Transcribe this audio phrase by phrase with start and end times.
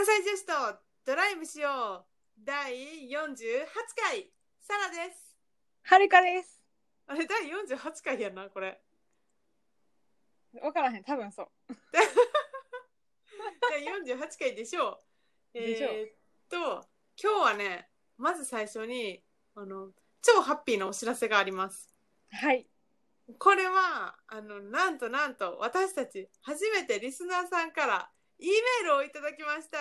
[0.00, 0.52] 関西女子と
[1.04, 2.72] ドライブしよう第
[3.10, 3.66] 48
[4.08, 5.36] 回サラです
[5.82, 6.64] はるかです。
[7.06, 8.80] あれ第48回やなこれ
[10.62, 11.48] わからへん、多分そう。
[13.68, 13.84] 第
[14.16, 15.02] 48回でしょ
[15.52, 16.12] う でしょうえーっ
[16.48, 16.88] と
[17.22, 19.22] 今日はねまず最初に
[19.54, 21.94] あの超ハッピーなお知らせがあります
[22.30, 22.66] はい。
[23.38, 28.10] これはあのなんとなんと私たち初めてリスナーさんから
[28.40, 29.78] E メールをいただきました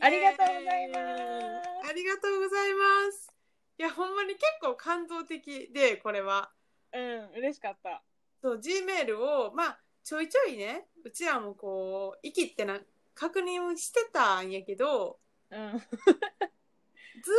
[0.00, 3.32] ありがとうございますありがとうございます
[3.78, 6.50] いやほんまに結構感動的でこれは
[6.92, 8.02] うん、嬉しかった。
[8.42, 12.78] そう G メールをまあちょいちょいねうちらもこう生きってな
[13.14, 15.18] 確認してたんやけど
[15.50, 15.78] うん。
[15.78, 15.86] ず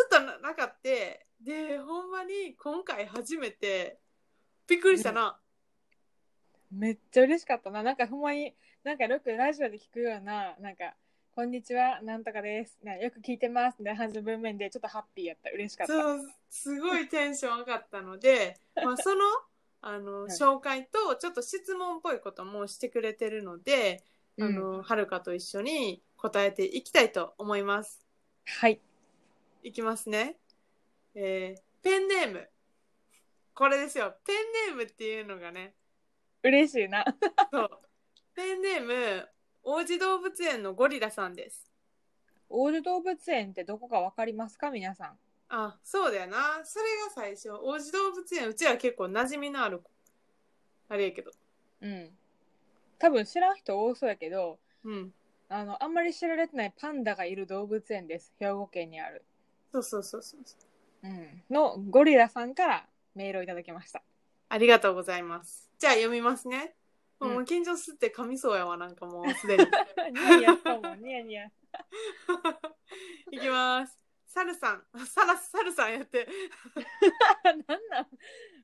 [0.06, 3.98] っとななかってでほんまに今回初めて
[4.68, 5.38] びっくりしたな、
[6.72, 7.84] めっちゃ嬉しかったな。
[7.84, 10.96] なんかほんまに、なんかよくラジオで聞くような、なんか、
[11.36, 12.80] こんにちは、なんとかです。
[12.84, 13.76] なよく聞いてます。
[13.78, 15.52] みたいな感じの文面で、ちょっとハッピーやった。
[15.52, 15.94] 嬉しかった。
[15.94, 19.22] そうすごいテンション上がったので、 まあ、その
[19.82, 24.04] あの、はい紹介とちょっと質問っぽいこともしてくれてるので、
[24.40, 28.04] あうんのはるかと一緒に答えていきたいと思います。
[28.48, 28.82] はい。
[29.62, 30.38] いきますね。
[31.14, 32.50] えーペンネーム。
[33.54, 34.16] これですよ。
[34.26, 35.76] ペンネームっていうのがね、
[36.44, 37.06] 嬉しいな。
[37.52, 37.91] そう。
[38.34, 39.28] ペンネーム、
[39.64, 41.70] 王子動物園のゴリラさんです。
[42.50, 44.72] オール動物園ってどこかわかりますか？
[44.72, 45.18] 皆さん。
[45.50, 46.62] あ、そうだよな。
[46.64, 47.52] それが最初。
[47.52, 49.82] 王子動物園、うちは結構馴染みのある、
[50.88, 51.32] あれやけど。
[51.82, 52.10] うん。
[53.00, 55.14] 多分知らん人多そうやけど、うん。
[55.50, 58.34] あの、あんまり知られてないパンダがいる動物園です。
[58.40, 59.26] 兵庫県にある。
[59.74, 60.38] そうそうそうそ
[61.04, 61.08] う。
[61.08, 61.44] うん。
[61.50, 64.02] のゴリラさんからメールをいただきました。
[64.48, 65.70] ありがとうございます。
[65.80, 66.76] じゃあ読みますね。
[67.22, 69.66] うんもう緊張すって噛みそうやわ、なんかもうすでに。
[70.12, 71.46] ニヤニヤしたもん、ニヤニヤ。
[73.32, 74.00] いきます。
[74.26, 74.86] サルさん。
[75.06, 76.28] サラ、サルさんやって。
[77.44, 78.08] なんなん？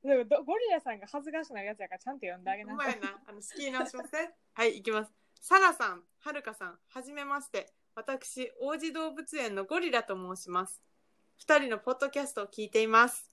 [0.01, 2.99] でもどゴリラさんが恥ずかしくなるやつやからちゃんと呼んであげなさい。
[2.99, 3.21] な。
[3.27, 4.33] あの、仕切り直しますね。
[4.53, 5.11] はい、いきます。
[5.41, 7.73] サラさん、はるかさん、はじめまして。
[7.95, 10.81] 私、王子動物園のゴリラと申します。
[11.37, 13.29] 二人のポッドキャストを聞いています。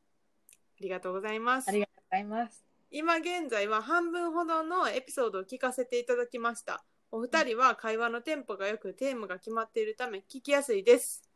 [0.52, 1.72] ありがとうございますあ。
[1.72, 2.73] りがとうございます。
[2.96, 6.84] 今現在は半分ほどのエピソードを聞かせていただきました。
[7.10, 11.28] お二人は会話のテンポが良くテーマが決まっているため聞きやすいです。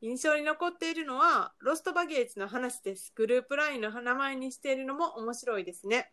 [0.00, 3.12] 印象に残っているのはロストバゲージの話です。
[3.16, 6.12] グループラインの名前にしているのも面白いですね。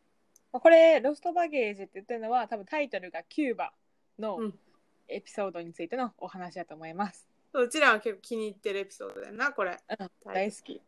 [0.51, 3.73] これ、ロストバゲージって言ってるのは多分タイトルがキューバ
[4.17, 4.59] のうん
[5.07, 7.28] エピソードについてのお話だと思います。
[7.53, 9.78] うちらは結構気に入ってるエピソードだよな、これ。
[10.00, 10.81] うん、大好き。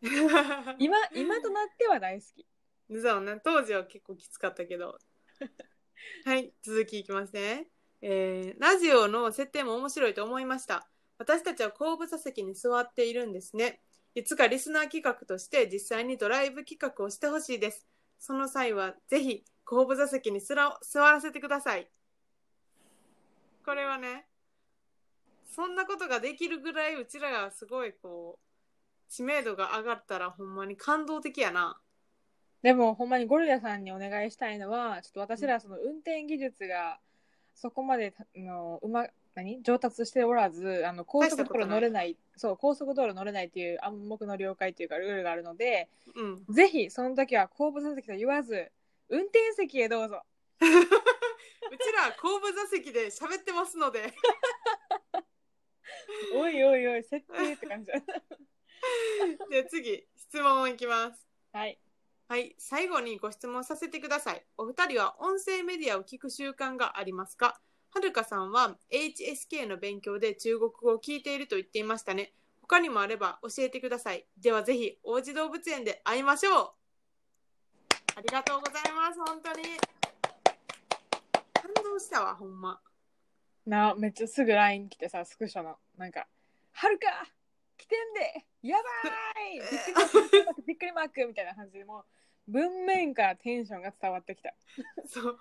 [0.00, 2.46] 今 今、今となっては大好き。
[2.88, 4.98] そうね、当時は結構きつかったけど。
[6.24, 7.68] はい、続きいきますね。
[8.00, 10.88] えーラジオの設定も面白いと思いました。
[11.18, 13.80] 私たちは後部座席に座っているんですね。
[14.14, 17.86] いつかリスナー企画として実際にドライブ企画をしてほしいです。
[18.18, 21.90] その際はぜひ後部座席にすら座らせてください。
[23.64, 24.26] これはね、
[25.44, 31.80] そんなことができるぐらいうちらがすごいこう、知名度が上がったらほんまに感動的やな。
[32.62, 36.98] でも、ほんまにゴリラさんにお願いしたいのは、ちょっと私らその運転技術が
[37.54, 39.62] そこまであのうま何？
[39.62, 46.54] 上達しておらず、あの高速道路乗れない、そう、高速道路乗れないっていう暗黙の了解っていうかルールがあるので、うん。
[46.54, 48.72] ぜひその時は後部座席と言わず、
[49.08, 50.22] 運転席へどうぞ。
[50.60, 50.64] う
[51.78, 54.12] ちら後部座席で喋ってますので
[56.34, 58.00] おいおいおい、設定って感じだ。
[59.50, 61.78] で次質問いきますはい。
[62.28, 64.44] はい最後にご質問させてください。
[64.58, 67.60] お二人は音声メディアを聞く習慣がありますか？
[67.94, 72.32] はるかさんは HSK の勉強で中国語を聞いていると言っていましたね。
[72.62, 74.26] 他にもあれば教えてください。
[74.38, 76.72] ではぜひ王子動物園で会いましょう。
[78.16, 79.62] ありがとうございます本当に。
[81.52, 82.80] 感動したわほんま。
[83.66, 86.26] な、めっちゃすぐ LINE 来てさ、スクショの、なんか、
[86.72, 87.06] はるか
[87.76, 92.04] 来てんでやばーい びっくりマークびっくりマークみたいな感じでもう、
[92.48, 94.54] 文面からテンションが伝わってきた。
[95.06, 95.38] そう。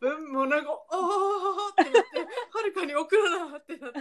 [0.00, 4.00] うん、もうなんか、ああってなって、はるかに送るなってなって。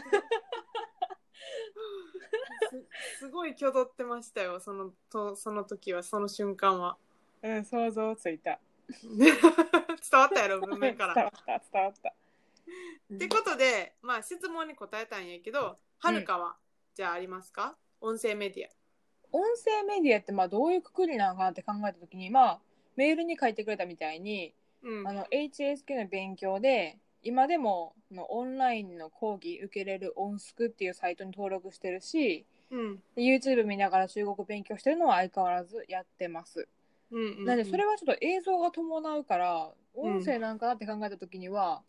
[2.69, 6.97] す すごい挙動ってましたよ、そのとその時は、その瞬間は。
[7.41, 8.59] うん、想像ついた。
[8.89, 9.33] 伝
[10.19, 11.13] わったやろ、文面から。
[11.15, 12.09] 伝わった、伝わった。
[13.13, 16.57] ってことで、まあ質問に答えたんやけど、はるかは、
[16.94, 17.77] じゃあありますか？
[18.01, 18.76] 音声メディア。
[19.31, 22.59] 音声メディアってまあどういうくくりなのかなって考えたときに、まあ、
[22.95, 24.53] メールに書いてくれたみたいに、
[24.83, 25.13] うんあ。
[25.13, 32.95] の HSK の勉強で今でものオンラインの講義受けれるオンスクっていうサイトに登録してるし、うん。
[33.15, 36.68] で YouTube 見ながら中国勉強してるのは相変わらずやってます。
[37.12, 37.45] うんうんうん。
[37.45, 41.81] なんでそれはちょっと映像が伴うからうん音声なんかなって考えた時には、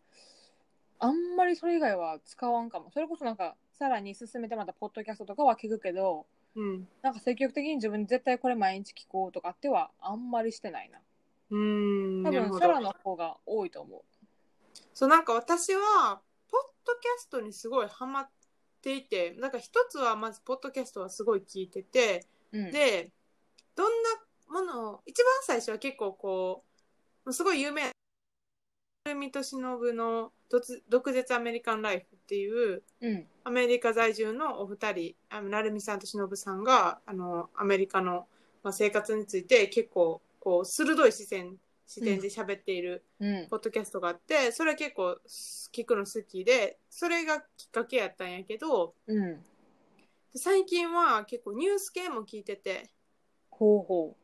[0.99, 6.87] あんまりそれ以外は使わんかもそれこそなんかさらに進めてまたポッドキャストとかは聞くけどうん。
[7.01, 10.99] なんか積極的に自分で絶対これ毎日聞こうとかってはあんまりしてないな
[11.51, 12.23] うーん。
[12.23, 12.51] 多なるほど。
[12.51, 14.03] 分サラの方が多いと思
[14.93, 18.29] そう、なんか私は、ポッドキャストにすごいハマっ
[18.81, 23.11] ていて、なんか一つはまず、ポッドキャストはすごい聞いてて、う、うん、で、
[23.75, 26.65] どんなものを、一番最初は結構こ
[27.25, 27.91] う、すごい有名な、
[29.05, 33.25] 成海と忍の毒毒舌アメリカンライフっていう、うん。
[33.43, 38.27] アメリカ在住のお二人、あの成美さんと忍さんが、あの、アメリカの、
[38.63, 41.57] まあ、生活について結構、こう、鋭い視線、
[41.87, 43.47] 視点で喋っているうん。
[43.49, 45.17] ポッドキャストがあって、それは結構
[45.73, 48.93] 聞くの好きで、それがきっかけやったんやけど、
[50.35, 52.89] 最近は結構ニュース系も聞いてて、
[53.49, 54.15] ほうほ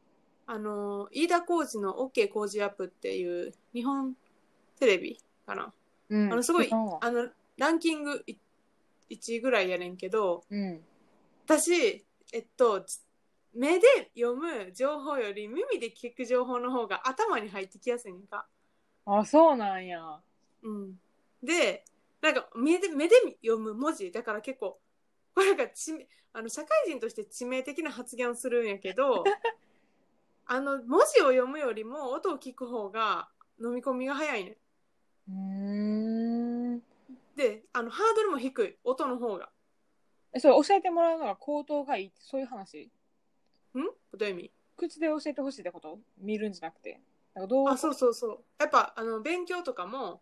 [0.45, 4.15] あの、飯田浩二の OK 工事アップっていう日本
[4.79, 5.73] テレビかな。
[6.09, 8.23] う、うん、あの、すごいあの、ランキング
[9.09, 10.81] 1位ぐらいやねんけど、うん
[11.47, 13.05] 私、えっと、つ
[13.53, 13.85] 目で
[14.17, 18.47] 読む情報より耳で聞く情報の方が頭に入ってきやすいねんか。
[19.05, 20.19] あそうなんや
[20.63, 20.99] うん。
[21.43, 21.85] で、
[22.21, 24.79] なんか目で、目で読む文字、だから結構、
[25.35, 29.23] これなんか致命あの、社会人として致命的な発言をするんやけど、
[30.47, 33.29] あの、文字を読むよりも音を聞く方が
[33.61, 34.57] 飲み込みが早いね
[35.27, 36.79] うーんん。
[37.35, 39.49] で、あの、ハードルも低い、音の方が。
[40.33, 42.89] えそれ教えてもらうのが口頭がいいそういう話？
[43.77, 43.81] ん？
[44.17, 44.51] どういう意味？
[44.77, 45.99] 口で教えてほしいってこと？
[46.19, 46.99] 見るんじゃなくて
[47.33, 47.69] なんかどう？
[47.69, 48.39] あ、そうそうそう。
[48.59, 50.21] やっぱ、あの、勉強とかも、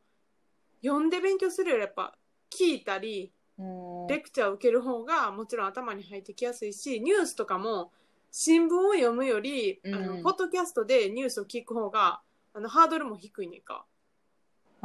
[0.83, 2.15] 読んで勉強するよりやっぱ、
[2.51, 7.91] 聞いたり、うんレクチャーを受ける方がもちろん頭に入ってきやすいし、ニュースとかも
[8.31, 12.21] 新聞を読むより、あの、うんポッドキャストでニュースを聞く方が、
[12.53, 13.85] あの、ハードルも低いねんか。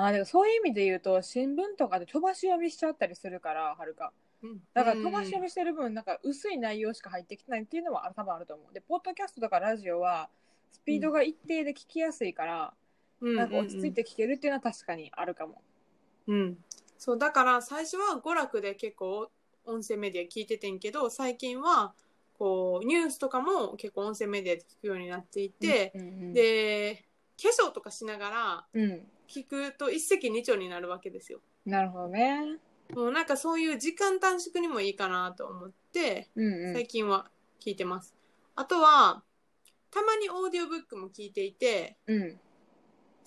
[0.05, 4.13] あでもそういう意味で言うと新聞とかで飛ばし読みしちゃったりするからはるか。
[4.43, 4.61] うん。
[4.73, 8.75] だから飛ばし読みしてる分なんか薄い内容しか入ってきてないっていうのは多分あると思う。
[8.75, 10.29] でポッドキャストとかラジオは
[10.71, 12.75] スピードが一定で聞きやすいから、
[13.21, 15.61] うんなんか落ち着いて聞けるっていうのは確かにあるかも。
[16.29, 16.59] うん。
[16.97, 19.29] そう、だから最初は娯楽で結構
[19.65, 21.95] 音声メディア聞いててんけど、最近は、
[22.39, 25.93] こう、ニュースとかも結構音声メディアで聞くようになっていて、
[26.33, 27.05] で、
[27.43, 31.41] 化粧とかしながらうん聞くと一石二鳥になるわけですよ。
[31.67, 32.59] なるほどね
[32.95, 37.31] もうなんかそういう時間短縮にもいいかなと思って、うんうん最近は
[37.61, 38.15] 聞いてます。
[38.55, 39.23] あとは、
[39.91, 42.41] たまにオーディオブックも聞いていて、うん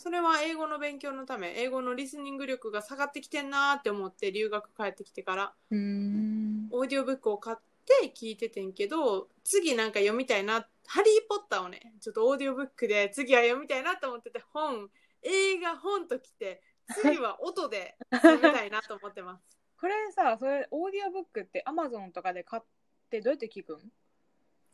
[0.01, 14.89] それは英語の勉強のため、英語のリスニング力が下がってきてんなーって思って留学帰ってきてから、オーディオブックを買って聞いててんけど、次なんか読みたいな、ハリーポッターをね、ちょっとオーディオブックで次は読みたいなと思ってて、本、
[15.23, 16.62] 映画、本と来て、
[17.01, 19.44] 次は音で読みたいなと思ってます。
[19.79, 22.63] これさそれオーディオブックってアマゾンとかで買っ
[23.09, 23.79] てどうやって聞くん、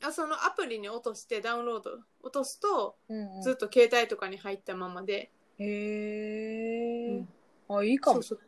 [0.04, 1.92] あそのアプリに落としてダウンロード
[2.22, 7.30] 落とすと、うんずっと携帯とかに入ったままで、へえ、うん。
[7.70, 8.22] あいいかも。
[8.22, 8.48] そうそう。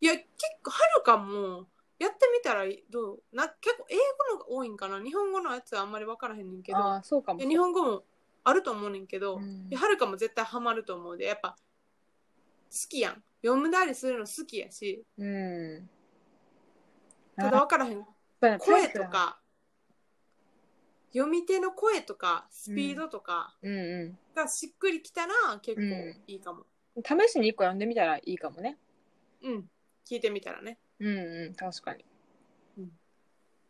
[0.00, 0.26] いや結
[0.62, 1.66] 構はるかも
[1.98, 3.22] やってみたらどう？
[3.32, 3.96] な結構英
[4.30, 5.02] 語のが多いんかな？
[5.02, 6.78] 日本語のやつはあんまり分からへんねんけど。
[6.78, 7.40] ああそうかも。
[7.40, 8.02] 日本語も
[8.44, 11.26] あると思うねんけど、はるかも絶対ハマると思うで。
[11.26, 11.56] やっぱ
[12.70, 13.22] 好きやん。
[13.44, 15.04] 読んだりするの好きやし。
[15.18, 15.88] うん。
[17.36, 18.00] ただ分からへん。
[18.00, 19.38] あ声とか
[21.12, 23.72] 読み手の声とかスピードとかうん。
[23.72, 25.82] うがしっくりきたら結構
[26.26, 26.60] いいかも。
[26.60, 26.64] ん。
[27.02, 28.78] 試しに一個読んでみたらいいかもね。
[29.42, 29.64] うん、
[30.08, 30.78] 聞いてみたらね。
[31.00, 31.54] うんうん。
[31.54, 32.04] 確かに。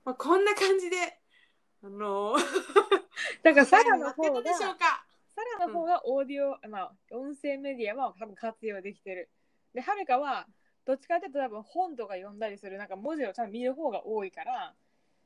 [0.05, 0.97] まあ、こんな感じで、
[1.85, 2.39] あのー、
[3.43, 4.75] だからサラの方がサ
[5.59, 9.31] ラの方がオーディオ、まあ音声メディアは多分活用できてる。
[9.75, 10.47] ではるかは
[10.85, 14.75] どっちかっていうと多分本とか読んだりするなんか文字をちゃんと見る方が多いから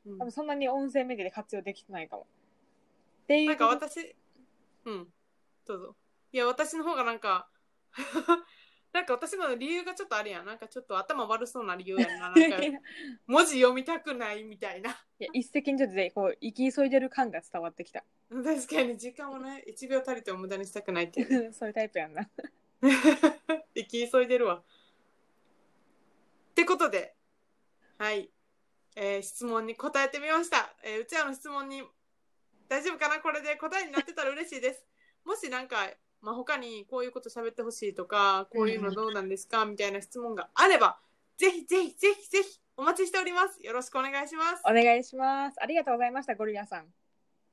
[0.06, 0.18] うん。
[0.18, 2.26] 多分そんなに音声メディアで活用できてないかも。
[3.24, 4.14] っていうなんか私、
[4.84, 5.06] うん、
[5.66, 5.96] どうぞ。
[6.32, 7.48] いや、私の方がなんか、
[8.96, 10.46] なんか私の理由がちょっとあるやん。
[10.46, 12.30] なんかちょっと頭悪そうな理由やんな。
[12.34, 12.80] なんか
[13.26, 14.90] 文字読みたくないみたいな。
[15.18, 21.52] いや一石二鳥でこう生き急いでる感が伝わってきた確かに時間をね、 1秒たりとも無駄にしたくないっていう。
[21.52, 22.26] そういうタイプやんな
[23.76, 24.64] 生き急いでるわ。
[26.50, 27.14] ってことで、
[27.98, 28.30] はい。
[28.96, 30.74] えー質問に答えてみました。
[30.82, 31.82] えーうちらの質問に
[32.66, 33.20] 大丈夫かな？
[33.20, 34.86] これで答えになってたら嬉しいです。
[35.22, 35.86] もしなんか
[36.22, 40.98] まあ、他にこういうこと喋ってほしいとかこういうのどうなんですかみたいな質問があれば
[41.36, 45.56] ぜひぜひぜひぜひお待ちしておりますよろしくお願いしますお願いします。
[45.60, 46.86] ありがとうございました、ゴリラさん。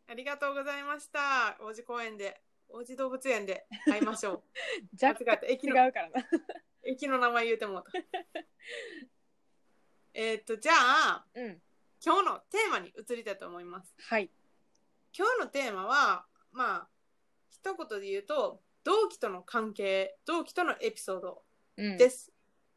[0.10, 4.44] ありがとうございました王子公園で王子動物園で会いましょう
[5.02, 6.28] 若干間違えた駅違のうからな。
[6.84, 7.86] 駅の名前言うても
[10.14, 11.62] えーっとじゃあうん。
[12.06, 14.30] 今日のテーマに移りたいと思いますはい。
[15.18, 16.88] 今日のテーマはまあ
[17.64, 21.42] 一言で言うと同期との関係同期とのエピソード
[21.78, 21.98] うん。
[21.98, 22.32] です、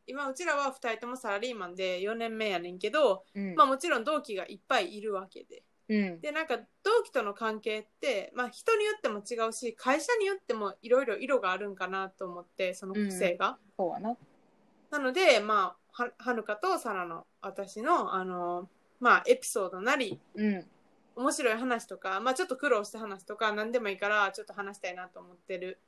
[0.06, 3.54] 今うちらは2人ともサラリーマンで4年目やねんけど、うん。
[3.56, 6.20] まあもちろん同期がいっぱいいるわけでうん。
[6.20, 14.16] でなんか同期との関係って、まあ、人によっても違うし会社によってもいろいろ色があるんかなと思ってその個性が、そうやな。
[14.90, 18.68] なのでまあははるかとサラの私のあの
[19.00, 20.64] まあエピソードなりうん。
[21.16, 25.80] 面白い話とか、まあ、ちょっと苦労した話とか何でもいいからちょっと話したいなと思ってる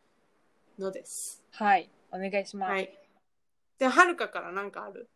[0.78, 1.44] のです。
[1.52, 1.90] はい。
[2.11, 2.70] お願いします。
[2.70, 2.99] はい。
[3.78, 5.08] じゃあはるかから何かある？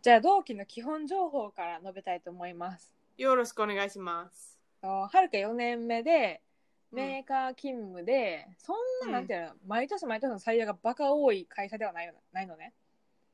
[0.00, 2.92] じゃあ、同期の基本情報から述べたいと思います。
[3.18, 4.58] よろしくお願いします。
[4.80, 6.52] はるか4年目で、うん
[6.94, 12.74] メーカー勤務で、そんうんな、なんていうの、毎年毎年の採用がバカ多い会社ではないのないのね。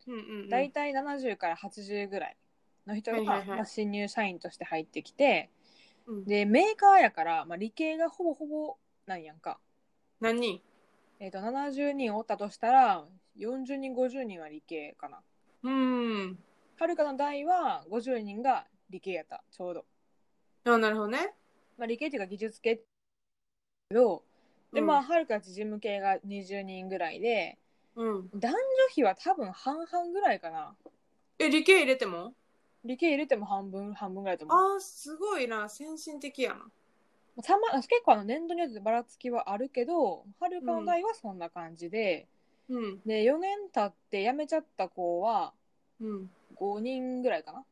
[0.06, 0.48] うんうん、うん。
[0.48, 2.36] 大体70から80ぐらい
[2.86, 5.50] の人が、はいはいはいまあ、新入社員として入ってきて、
[6.08, 9.60] うん、で、メーカーやから、まあ、理系がほぼほぼなんやんか。
[10.20, 10.60] 何人？
[11.20, 13.04] えっ、と、70人おったとしたら、
[13.36, 15.20] 40人、50人は理系かな。
[15.62, 16.38] うん。
[16.78, 19.84] はるかの代は50人が理系やった、ちょうど。
[20.64, 21.34] あ、なるほどね。
[21.76, 24.22] まあ、理系っていうか技術系けど、
[24.72, 27.58] で、うんまあ、はるか事務系が20人ぐらいで、
[27.96, 28.30] うん。
[28.34, 28.58] 男女
[28.94, 30.74] 比は多分半々ぐらいかな。
[31.38, 32.32] え、理系入れても？
[32.84, 34.58] 理系入れても半分、半分ぐらいと思う。
[34.58, 35.68] あー、すごいな。
[35.68, 36.70] 先進的やな。
[37.42, 42.26] たま、結構あの年度によってばらつきはあるけど、はるかの代はそんな感じで、
[42.68, 43.00] うん。
[43.06, 45.52] で、4年経って辞めちゃった子は
[46.00, 46.30] うん。
[46.54, 47.64] 5人ぐらいかな。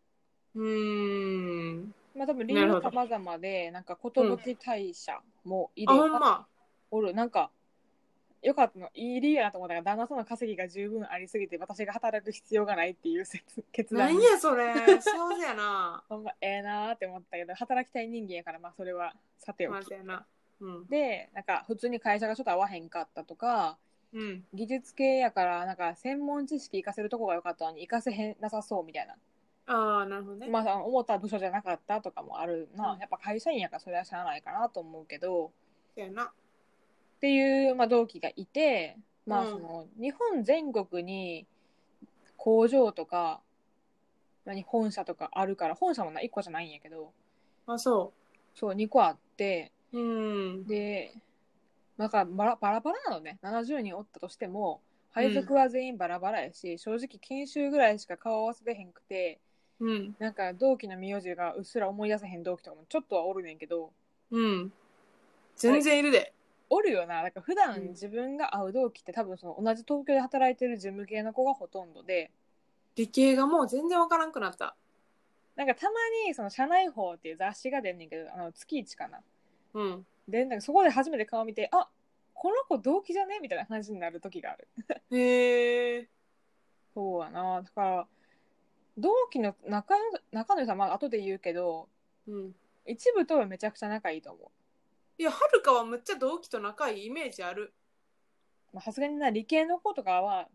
[0.54, 1.92] うーん。
[2.14, 4.10] まあ多分理由様々で、なんか寿
[4.54, 6.46] 退社もいあ、る、ほんま。
[6.90, 7.50] おる、なんか、
[8.42, 14.24] よかったの、いい理由やなと思ったが、旦那さんの稼ぎが十分ありすぎて、私が働く必要がないっていう説決断何に。
[14.24, 14.74] やそれ。
[14.74, 15.00] 幸
[15.36, 16.04] せやな。
[16.08, 19.94] ほんまええなーって思ったけど、働きたい人間やから、まあそれはさておき。
[20.60, 20.86] うん。
[20.86, 23.78] で、なんか普通に会社がちょっと合わへんかったとか、
[24.12, 24.46] うん。
[24.54, 29.16] 技術系やから、なんか専門知識活かせるとこが良かったのに活かせへんなさそうみたいな。
[29.66, 30.48] ああ、なるほどね。
[30.48, 32.92] まあ、思った部署じゃなかったとかもあるな。
[32.92, 35.52] うんやっぱ会社員やからそれはしゃあないかなと思うけど、
[35.94, 36.32] そうやな。
[37.16, 38.96] っていう、まあ、同期がいて、
[39.26, 41.46] まあ、うんその、日本全国に
[42.36, 43.40] 工場とか、
[44.44, 47.12] 何、本社とかあるから、本社もな、1個じゃないんやけど、
[47.66, 48.12] あ、そ
[48.54, 49.98] そう、2個あって、う。
[49.98, 50.02] う
[50.60, 50.66] ん。
[50.66, 51.14] で、
[51.96, 53.38] なんかバラバラバラなのね。
[53.42, 54.80] 70人おったとしても、
[55.10, 59.40] 配属は全員バラバラやし、正直研修ぐらいしか顔合わせてへんくて、
[59.80, 60.16] うん。
[60.18, 63.90] なんか同期の名字がうっすら思い出せへん同期とかもちょっとはおるねんけど、
[64.30, 64.72] うん。
[65.56, 66.32] 全然いるで。
[66.68, 67.22] おるよな。
[67.22, 72.30] だから普段うん自分が会う同期って多分その同じ東京で働いてる事務系の子がほとんどで、
[72.96, 74.76] 理系がもう全然わからんくなった。
[75.54, 75.92] なんかたま
[76.26, 79.20] にその社内報っていう雑誌が出んねんけど、あの月1かな。
[79.74, 80.06] うん。
[80.28, 81.88] で、なんかそこで初めて顔見て、あ
[82.34, 83.38] この子同期じゃね？
[83.40, 84.68] みたいな感じになる時がある。
[85.10, 86.08] へえ。
[86.94, 87.62] そうやな。
[87.62, 88.06] だから、
[88.98, 90.00] 同期の仲の
[90.32, 91.88] 仲の良さはまあ後で言うけど、
[92.26, 92.54] うん。
[92.84, 94.48] 一部とはめちゃくちゃ仲いいと思う。
[95.18, 97.72] いや、はるかはむっちゃ同期と仲いいイメージある。
[98.72, 100.48] まあさすがにな、理系の子とかは、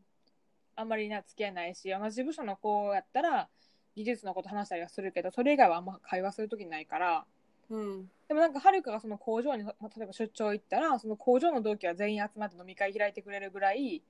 [0.75, 3.49] あんまりな、付き合いないし、同じ部署の子やったら、
[3.95, 7.25] 技術のこと話したりはするけど、それ以外はあんま会話するときないから、
[7.69, 8.11] うん。
[8.27, 14.03] でもなんか、はるかがその工場に、まあ例えば出張行ったら、その工場の同期は全員集まって飲み会開いてくれるぐらい、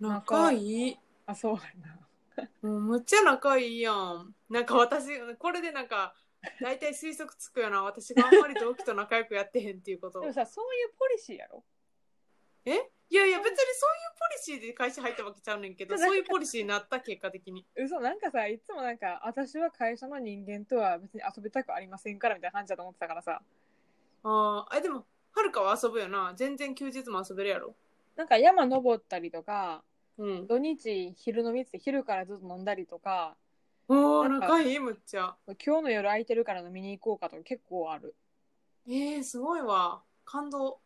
[0.00, 0.98] 仲いい？
[1.24, 1.98] あ、そうやな。
[2.68, 4.34] もうむっちゃ仲いいやん。
[4.50, 5.06] なんか私、
[5.36, 6.14] これでなんか、
[6.60, 7.82] 大体推測つくよな。
[7.82, 10.26] 私があんまり同期と仲良くやってへんっていうことで。
[10.26, 11.64] もさ、そういうポリシーやろ？
[12.66, 12.90] え？
[13.10, 17.66] いやいや、別にそういうポリシーで会社入ったわけちゃうねんけど、そういうポリシーになった結果的に。
[17.76, 23.42] 嘘なんかさいつもなんか私は会社の人間とは別に遊びたくありませんからみたいな感じだと思ってたからさ
[24.22, 26.32] ああ、え、でも、はるかは遊ぶよな。
[26.34, 27.74] 全然休日も遊べるやろ。
[28.16, 29.82] なんか山登ったりとか
[30.16, 30.46] うん。
[30.46, 33.36] 土日昼飲みって昼からずっと飲んだりとか
[33.88, 34.74] おー、なんか仲い？
[34.74, 35.36] い、むっちゃ。
[35.64, 38.14] 今日の夜空いてるから飲みに行こうかとか結構ある
[38.86, 40.02] えー、すごいわ。
[40.24, 40.80] 感動。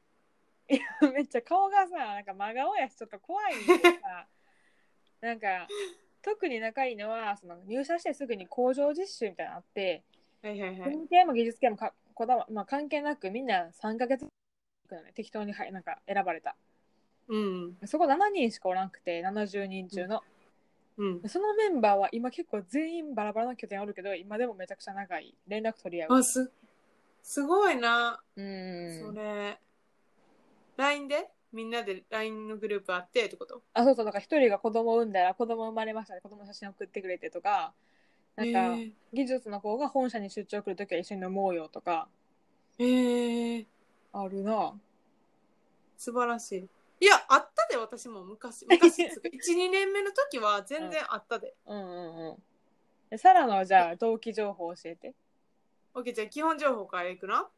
[0.69, 4.27] めっちゃ顔がさなんか真顔やしちょっと怖いんだけどさ
[5.23, 5.67] なんか
[6.21, 10.05] 特に仲いいのはその入社してすぐに工場実習みたいなのあって
[10.43, 10.91] はいはいはい。
[10.91, 14.27] 文系も技術系もかこだわ、まあ、関係なくみんな3ヶ月
[14.89, 16.55] くのね適当にはいなんか選ばれた
[17.29, 17.79] うん。
[17.87, 20.23] そこ7人しかおらんくて70人中の、うん。
[21.29, 26.51] そのメンバーは今結構全員バラバラな拠点おるけど今でもめちゃくちゃ仲いい連絡取り合うあ、す、
[27.23, 28.21] すごいな。
[28.37, 29.01] うん。
[29.07, 29.61] それ。
[30.77, 31.29] LINE で？
[31.53, 33.63] みんなで LINE のグループあってってこと？
[33.75, 36.21] あそうそうだから一人が子供産んだら子供生まれましたね。
[36.21, 37.73] 子供の写真送ってくれてとか
[38.37, 38.93] なんか、へー。
[39.13, 42.09] 技術の子が本社に出張来るときは一緒に飲もうよとか。
[42.79, 43.67] へえ
[44.13, 44.75] あるな。
[45.97, 46.69] 素晴らしい。
[47.01, 48.67] いや、あで、私も昔。
[48.69, 51.55] 昔っつうか、 1、2年目の時は全然あったで。
[51.67, 52.43] うんうんうん
[53.11, 55.15] でサラのじゃあ動機情報教えて
[55.95, 57.49] OK、じゃあ基本情報からいくな。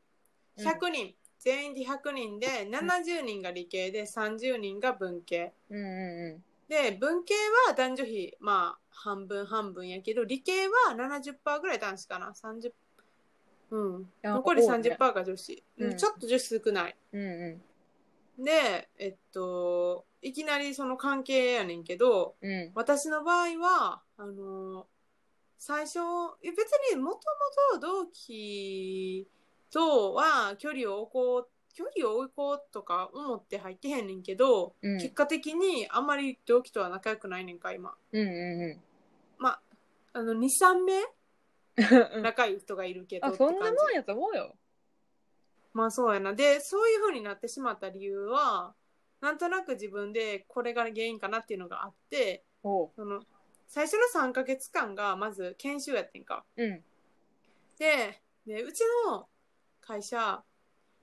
[0.57, 1.15] うん100人。
[1.41, 5.55] 全員で100人で、70人が理系で、30人が文系。
[5.71, 7.35] うんうんで、文系
[7.67, 12.31] は男女比、まあ、半分半分やけど、理系は70%ぐらい男子かな。
[12.31, 12.73] 30、
[13.71, 14.13] うん。
[14.23, 15.65] あ残り多いね30%が女子。
[15.79, 16.97] うんちょっと女子少ない。
[17.13, 17.63] うんうん
[18.43, 22.51] で、えっと、いきなりその関係やねんけど、うん。
[22.51, 24.87] うん私の場合は、あの、
[25.59, 25.99] 最初、
[26.43, 29.29] いや別にもともと同期
[29.71, 34.99] とは距離を置こう、距離を置こうとか思って入ってへんねんけど、うん。
[34.99, 37.95] 結果的にあんまり同期とは仲良くないねんか、今。
[38.13, 38.81] うんうん
[39.39, 39.61] まあ、
[40.13, 41.01] あの、2、3名
[42.17, 42.23] うん。
[42.23, 43.55] 仲いい人がいるけどあって感じ。
[43.55, 44.55] そんなもんやと思うよ
[45.73, 46.35] まあそうやな。
[46.35, 48.75] で、そういう風になってしまった理由は、
[49.21, 53.23] なんとなく自分でこれが原因かなっていうのがあって、その
[53.69, 56.45] 最初の3ヶ月間がまず研修やってんか。
[56.57, 56.83] うん
[57.79, 59.29] で、でうちの
[59.81, 60.43] 会社、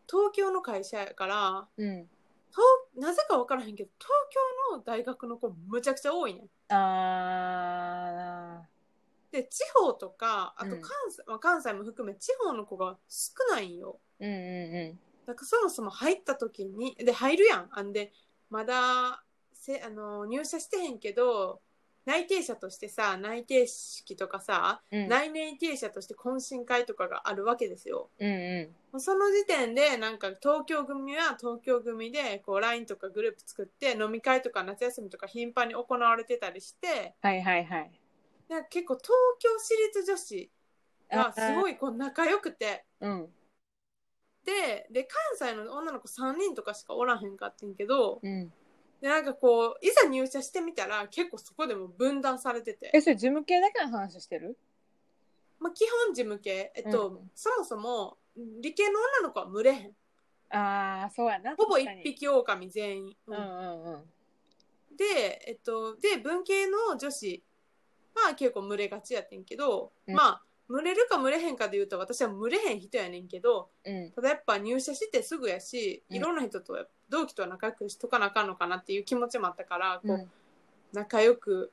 [0.08, 2.10] 東京の会社やから、うん
[2.50, 2.66] 東
[3.00, 4.10] なぜか分からへんけど、東
[4.72, 6.50] 京の大学の子むちゃくちゃ多いねん。
[6.74, 8.68] あ
[9.32, 14.00] で、地方とか、あとうん関西、まあ、関西も含め地方の子が少ないんよ。
[14.20, 17.70] ーうんうんだからそもそも入った時に、で、入るやん。
[17.72, 18.14] あんで、
[18.50, 21.60] まだ、せあの、入社してへんけど、
[22.06, 28.10] 内定者としてさ、内定式とかさ、うんうん内内定者として懇親会とかがあるわけですよ。
[28.18, 37.92] うんうんその時点で、なんか東京組は東京組で、こう LINE とかグループ作って、飲み会とか夏休みとか頻繁に行われてたりして、はいはいはい
[38.50, 40.52] なんか結構東京私立女子
[41.12, 43.28] がすごいいこう仲良くて、うん。
[44.46, 48.52] で、で、関西の女の子3人とかしかおらへんかってんけど、うん。
[49.02, 54.58] で、なんかこう、いざ入社してみたら、結構そこでも分断されてて、えそれ事務系だけの話してる？
[55.60, 57.32] まあ、基本事務系、えっと、うん。
[57.36, 58.18] そもそも
[58.62, 59.96] 理系の女の子は群れへん。
[60.50, 61.56] ああそうやな。
[61.58, 63.18] ほぼ一匹狼全員。
[63.28, 64.04] うんうんうん。
[64.96, 67.44] で、えっと、で、文系の女子
[68.21, 70.15] は結構群れがちやってんけど、うん。
[70.15, 74.12] まあ、群れるか群れへんかで言うと、私は群れへん人やねんけど、うん。
[74.12, 76.17] ただやっぱ入社してすぐやし、うん。
[76.17, 80.32] いろんな人と同期とは仲良くしとかなあかんのかなっていう気持ちもあったから、こう、うん。
[80.93, 81.71] 仲良く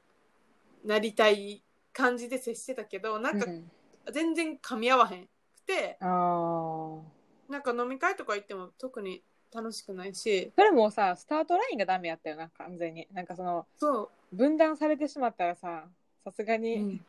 [0.84, 3.70] なりたい感じで接してたけど、なんかうん。
[4.12, 5.28] 全然噛み合わへんく
[5.66, 9.22] て、ああなんか飲み会とか行っても特に
[9.54, 13.06] 楽しくないし、それもさスタートラインがダメやったよな完全に。
[13.12, 15.84] なんかそのそ分断されてしまったらさ
[16.24, 17.00] さすがう、に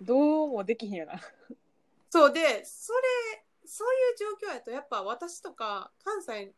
[0.00, 1.20] どうもできひんよな。
[2.08, 6.52] そうで、それ、そういう状況やと、やっぱ私とか関西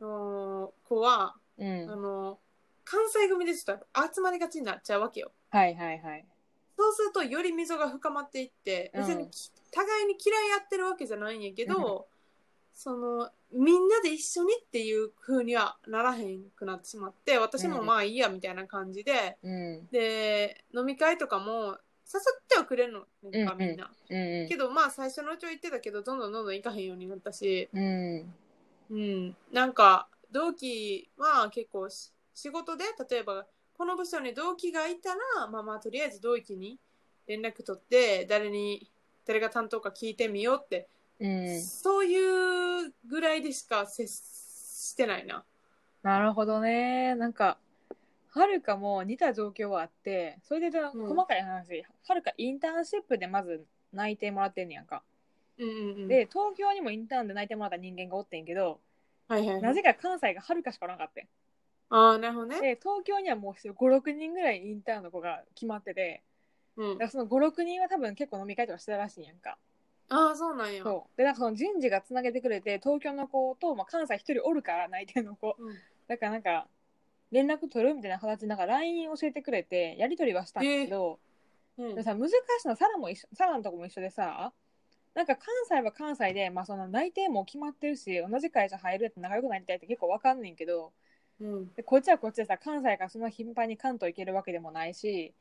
[0.00, 2.38] の子は、うあんの、
[2.84, 5.32] 関西組でちょっと集まりがちになっちゃうわけよ。
[5.50, 6.26] はいはいはい。
[6.78, 12.08] そうすると、より溝が深まっていって、別にき、互いに嫌いやってるわけじゃないんやけど、
[12.82, 19.86] その、みんなで一緒にっていう風にはならへんくなってしまって、私もまあいいやみたいな感じで、うん。
[19.88, 21.76] で、飲み会とかも
[22.10, 23.68] 誘ってはくれるのねんか、うんうん。
[23.68, 23.90] みんな。
[24.08, 24.48] うん。
[24.48, 28.34] けどまあ最初のうちは言ってたけど、どんどんどんどん行かへんようになったし、うん。
[28.88, 33.44] うん、なんか同期は結構し仕事で例えば
[33.76, 36.78] この部署に同期がいたらまあまあとりあえず同期に
[37.26, 38.90] 連絡取って誰に
[39.26, 40.88] 誰が担当か聞いてみようって、
[41.20, 41.60] うん。
[41.60, 45.44] そういうぐらいでしか接してないな。
[46.02, 47.14] なるほどね。
[47.14, 47.58] なんか
[48.30, 51.84] はるかも似た状況はあってそれで細かい話。
[52.06, 55.02] はるかインターンシップでまず内定もらってんねやんか。
[55.58, 58.80] うんうんうん、で東京にもインターンで内定もらった人間がおってんけど
[59.28, 61.28] はいはいは、ないぜか関西がはるかしかおらんかってん。
[61.90, 62.60] ああなるほどね。
[62.60, 66.22] で東京にはもう56人ぐらいインターンの子が決まってて
[66.76, 66.98] うん。
[66.98, 69.58] だか、らその56人は多分結構飲み会とかしてたらしいんやんか
[70.10, 70.82] ああそうなんや。
[70.82, 71.16] そう。
[71.16, 75.56] でなんかその人事がつなげてくれて東京の子と、まあ、関西一人おるから内定の子。
[75.58, 75.74] うん。
[76.08, 76.66] だからなんか
[77.30, 81.20] 連絡取るみたいな形でなんか LINE 教えてくれてやり取りはしたんだけど、
[81.78, 81.88] うん。
[81.94, 82.32] でもさ難し
[82.64, 84.52] いのサラも一緒サラのとこも一緒でさ
[85.14, 90.92] なんか関西は関西で、まあ、その内定も決まってるし同じ会社入るって仲良くなりたいって結構わかんねんけど
[91.40, 91.74] うん。
[91.74, 95.32] でこっちはこっちでさ関西からそんな頻繁に関東行けるわけでもないし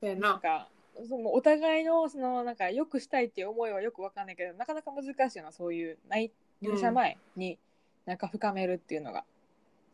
[0.00, 0.30] そうやな。
[0.32, 0.68] なんか
[1.08, 7.58] そのお互いのそのなんか良くしたいっていう思いはよくわかんないけどなかなか難しいよなそういう内入社前に
[8.04, 9.24] なんか深めるっていうのが。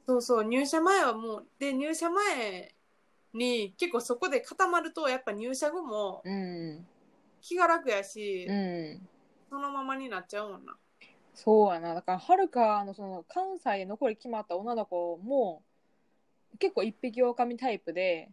[0.06, 2.74] そうそう入社前はもうで入社前
[3.34, 6.86] に結構そこで固まるとやっぱ入社後もうん
[7.40, 9.08] 気が楽やし、うん
[9.48, 10.74] そのままになっちゃうもんな
[11.34, 11.94] そうやな。
[11.94, 15.62] だから、はるかのその関西で残り決まった女の子も、
[16.58, 18.30] 結構一匹狼タイプで、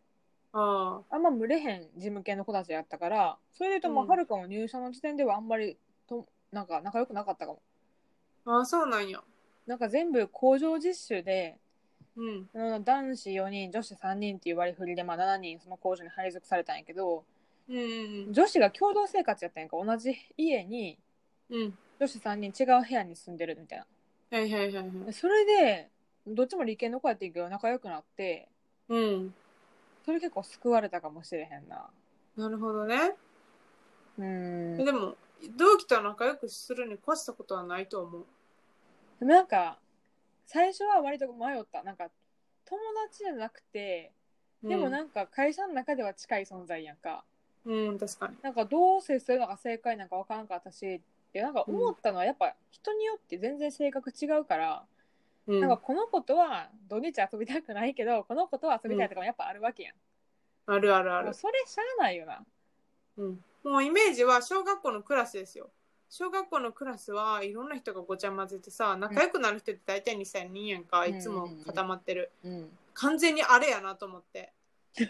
[0.51, 4.09] ああんま群れへん事務系の子たちやったから、それで言うと、まあ、うん。
[4.09, 7.61] はるかも入社の時点ではあんまりと、なんか仲良くなかったかも。
[8.45, 9.21] あああそうなんや。
[9.67, 11.57] なんか全部工場実習で、
[12.15, 12.83] うん。
[12.83, 17.23] 男子4人、女子3人っていう割り振りで、まあ7人その工場に配属されたんやけど、
[17.69, 20.97] うんうん女子が共同生活やったんやんか、同じ家に、
[21.51, 21.77] うん。
[21.99, 23.85] 女子3人違う部屋に住んでるみたいな。
[24.37, 25.05] はいはいはいはい。
[25.05, 25.89] でそれで、
[26.25, 28.47] どっちも理系の子やってんけど仲良くなって、
[28.87, 29.33] うん
[30.05, 31.89] それ結構救われたかもしれへんな。
[32.37, 33.15] なるほどね
[34.17, 34.77] うん。
[34.77, 35.15] でも
[35.57, 38.25] 同期と仲良くするに越したことはないと思う
[39.19, 39.77] でもなんか、
[40.45, 41.83] 最初は割と迷った。
[41.83, 42.09] なんか、
[42.65, 44.11] 友達じゃなくて、
[44.63, 47.23] でもなんか会社の中では近い存在やんか。
[47.65, 51.01] うん、うん、確かになんかどう接するのが正解なんか分からんかったし、
[51.33, 54.83] でなんか思ったのはやっぱ人によって全然性格違うから、
[55.47, 55.59] うん。
[55.61, 59.93] なんかこの子とは土日遊びたくないけど、この子とは遊びたいとかもやっぱあるわけやん。
[60.65, 61.33] あるあるある。
[61.33, 62.45] それしゃあないよな。
[63.17, 65.71] うん、もうイメージは小学校のクラスですよ。
[66.09, 71.15] 小学校のクラスはいろんな人がごちゃ混ぜてさ仲良くなる人って大体2000人やんか、うん。
[71.15, 72.69] いつも固まってる、うん。
[72.93, 74.53] 完全にあれやなと思って。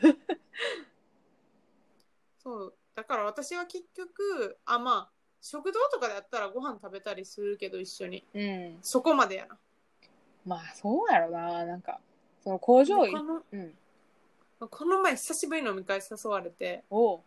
[2.43, 2.73] そう。
[2.95, 5.11] だから私は結局あまあ
[5.41, 8.25] 食堂とかでやったらご飯食べたりするけど一緒に。
[8.33, 8.79] うん。
[8.81, 9.57] そこまでやな
[10.49, 11.63] まあそうやろな。
[11.63, 11.99] なんか、
[12.43, 13.73] その工場このうん。
[14.59, 17.19] この前久しぶりに飲み会誘われておう。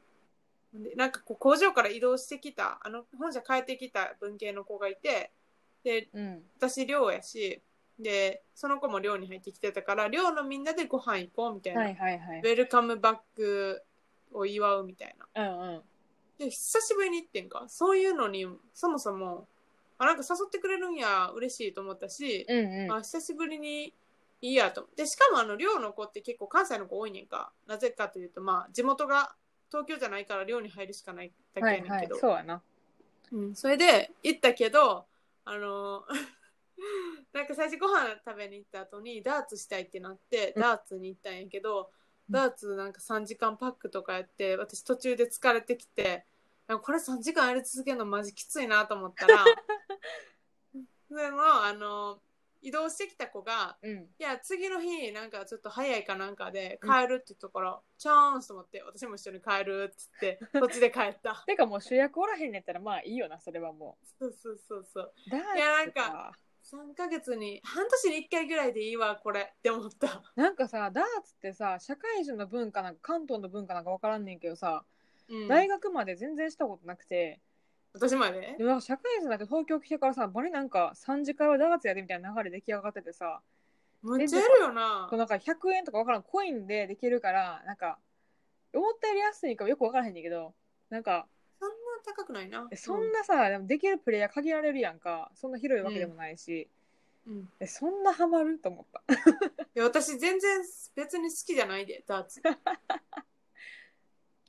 [0.75, 5.31] でなんかこう工場から移動してきたあの本社帰ってきた文系の子がいて
[5.85, 6.43] でうん。
[6.59, 7.63] 私寮やし
[7.99, 12.43] でその子も寮に入ってきてたから寮のみんなでご飯行こうみたいな、はいはいはいウ。
[12.43, 13.83] ェルカムバック
[14.33, 15.83] を祝うみたいなうんうん。
[16.39, 19.47] で久しぶりに行ってんかそういうのにそもそも
[20.03, 22.93] あなんか誘ってくれるんや嬉しいと思ったし、うんうん。
[22.93, 23.95] あ久しぶりに
[24.41, 29.35] いいやと思ってしかもあの寮の子って結構関西の子多いねんかなぜかというとまあ地元が
[29.71, 32.17] 東京じゃないから寮に入るしかないだけはいはいやねんけど、。
[32.17, 32.63] そうやな。
[33.33, 35.07] うん、それで行ったけど
[35.45, 36.05] あの
[37.33, 46.25] なんか最初ご飯食べに行った後にダーツしたいってなってダーツに行ったんやけど、うんダーツなんか3時間パックとかやって私途中で疲れてきて
[46.67, 49.45] なんかこれ3時間やり続けるのマジきついなと思ったら
[51.09, 52.21] それのあの
[52.63, 53.99] 移動してきた子がうん。
[53.99, 61.43] いや次の日なんかちょっと早いかなんかで帰るって言ったから、チャンスと思って私も一緒に帰るっつって こっちで帰った。
[61.45, 65.15] てかもう主役おらへんねやったらまあいいよな、それはもそうそうそうそう。
[65.27, 65.31] う。
[65.31, 70.23] ダーツいやなんか3ヶ月に半年に1回ぐらいでいいわこれって思った。
[70.37, 74.85] なんかさ、ダーツってさ、社会人の文化なんか関東の文化なんか分からんねんけどさ、
[75.29, 75.49] うん。
[75.49, 77.41] 大学まで全然したことなくて、
[77.93, 78.55] 私まで？
[78.59, 83.43] でもなんか社会人だって東京来てからさ、バリなんか3次会はダーツやでみたいな流れ出来上がっててさ、
[84.03, 85.09] むっちゃやるよな。
[85.13, 87.99] なんか100円とか分からんコインでできるから、なんか、
[88.75, 90.55] 思ったより安いかよく分からへんねんけど、
[90.91, 91.27] なんか、
[91.61, 92.67] そんな高くないな。
[92.71, 95.31] えそんなさ、でもできるプレイヤー限られるやんか。
[95.35, 96.69] そんな広いわけでもないし。
[97.27, 97.49] うん、うん。
[97.61, 98.59] えそんなハマる？
[98.59, 99.03] と思った。
[99.13, 99.17] い
[99.75, 100.61] や私全然
[100.97, 102.43] 別に好きじゃないでダーツ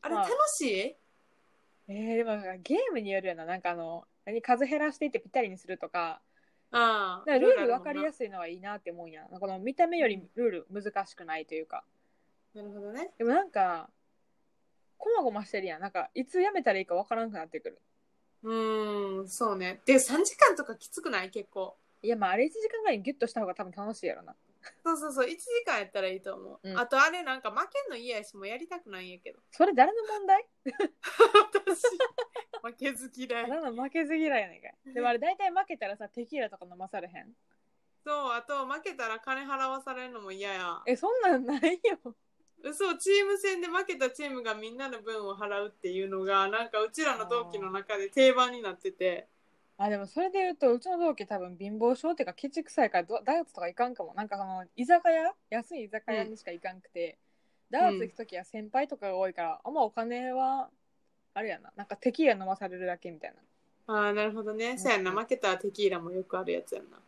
[0.03, 0.95] あれまあ楽しい？
[1.87, 3.45] えー、でもなんかゲームによるよな。
[3.45, 6.21] なんかあの、何数減らしていってぴったりにするとか、
[6.71, 9.23] ああルール分かりやすすいのはいいなって思うんや。
[9.23, 11.83] この見た目よりルール難しくないというか。
[12.53, 13.89] なるほどねでもなんか、
[14.97, 15.81] こまごましてるやん。
[15.81, 17.81] なんか、いつやめたらいいか分からんくなってくる。
[18.43, 21.29] うーんそうねで3時間とかきつくない？
[21.29, 24.35] 結構いや、まああれ1時間ぐらいにギュッとした方が多分楽しいやろな。
[24.84, 26.78] そうそうそう1時間やったらいいと思う、うん。
[26.78, 29.39] あとあれなんか負けんの嫌やしもうやりたくないんやけど。
[29.52, 30.45] それ誰の問題？
[31.63, 31.82] 私。
[32.62, 33.47] 負けず嫌い。
[33.47, 34.76] ただの負けず嫌いやねんかい。
[34.93, 37.34] でもあれ大体負けたらさ、テキーラとか飲まされへん？
[38.06, 40.82] そうあと負けたら金払わされるのも嫌や。
[40.86, 42.15] え、そんなんないよ。
[42.62, 49.28] 嘘チーム戦で負けたチームがみんなの分を払うっていうのがなんかうちらの同期の中で定番になってて
[49.77, 54.13] あ、でもそれで言うと、うちの同期多分貧乏症っていうかケチくさいからドダーツとか行かんかも。
[54.13, 55.33] なんかその、居酒屋？
[55.49, 57.17] 安い居酒屋にしか行かんくて、
[57.71, 60.69] ダーツ行くときは先輩とかが多いから、あんまお金は、
[61.33, 61.71] あれやな。
[61.75, 63.33] なんかテキーラ飲まされるだけみたい
[63.88, 63.95] な。
[63.95, 64.79] ああなるほどね、ん。
[64.79, 65.12] そうやんな。
[65.12, 66.99] 負けたテキーラもよくあるやつやんな。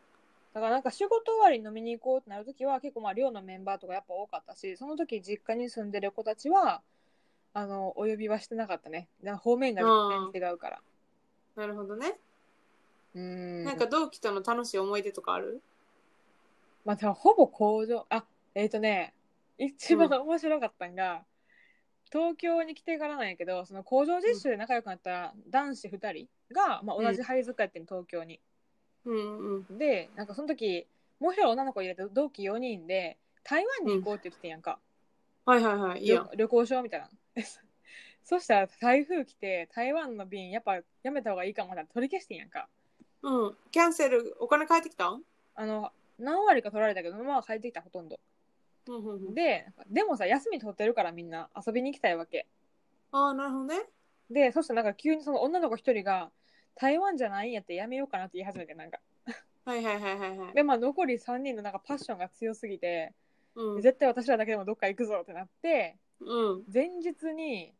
[0.53, 6.81] だからなんか仕事終わりに飲みに行こうってなるときは結構まあ寮のメンバーとかやっぱ多かったしその時実家に住んでる子たちは
[7.53, 9.09] あのお呼びはしてなかったね。
[9.21, 10.81] だから方面が全然違うから。
[11.57, 12.17] なるほどね、
[13.15, 15.61] うんなんか同期との楽しい思い出とかある？
[16.83, 19.13] まあ、でもほぼ工場、あ、えっ、とね、
[19.57, 21.23] 一番面白かったんが、
[22.11, 28.39] 東京に来てからなんやけど、その工場実習で仲良くなった男子2人が、まあ、同じ配属やってん、東京に。
[29.05, 30.85] うんうんで、なんかその時、
[31.19, 34.79] もう一人女の子入れて同期4人で、台湾に行こうって言っててんやんか。
[35.45, 37.09] はいはいはいいいやん旅旅行しようみたいな。
[38.23, 42.67] そしたら台風来て、台湾の便やっぱやめた方がいいかもな取り消してんやんか。
[43.25, 43.57] うん。
[43.71, 45.23] キャンセルお金返ってきたん？
[45.55, 48.19] あの、何割か取られたけど、まあ帰ってきたほとんど。
[48.87, 49.33] うんうんうん。
[49.33, 52.45] で、でもさ、休み取ってるからみんな遊びに行きたいわけ。
[53.11, 53.81] ああなるほどね。
[54.29, 56.31] で、そしたらなんか急にその女の子一人が、
[56.75, 58.99] 台湾じゃないんやってやめようかなって言い始めて、なんか。
[59.65, 60.53] はいはいはいはいはい。
[60.53, 63.13] で、まあ残り3人のなんかパッションが強すぎて、
[63.55, 63.81] うん。
[63.81, 66.63] 絶対私らだけでもどっか行くぞってなって、うん。
[66.71, 67.73] 前日に、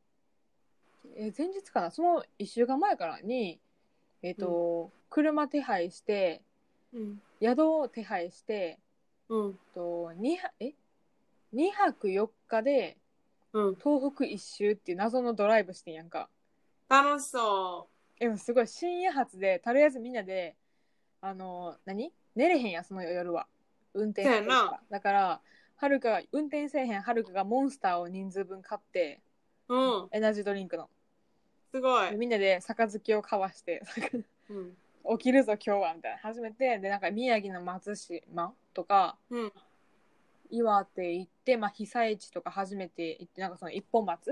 [1.16, 1.92] え、前日かな？
[1.92, 3.60] その1週間前からに、
[4.24, 6.42] えっ、と、車手配して、
[6.94, 7.22] うん。
[7.42, 8.80] 宿を手配して、
[9.30, 9.60] うん。
[9.74, 10.74] と2はえ
[11.54, 12.98] ？2泊4日で
[13.54, 13.76] うん。
[13.76, 16.28] 東北一周っていう謎のドライブしてんやんか。
[16.90, 17.88] 楽しそ
[18.20, 20.58] でもすごい深夜発でとりあえずみんなで
[21.22, 22.12] あの何？
[22.36, 23.48] 寝れへんやんその夜は。
[23.94, 24.82] 運転そうやな。
[24.90, 25.42] だから
[25.78, 29.22] はるかが運転せえへんはるかがモンスターを人数分買って
[29.70, 30.08] ううん。
[30.12, 30.90] エナジードリンクの。
[31.72, 32.10] すごい。
[32.10, 33.82] でみんなで杯を交わして。
[34.50, 34.78] うん
[35.12, 39.54] 起きるぞ今日はみたいな始めてでなんか宮城の松島とかうん。
[40.52, 44.32] 岩手行って、まあ、被災地とか初めて行ってなんかその一本松